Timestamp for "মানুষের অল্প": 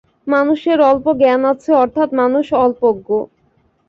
0.27-1.05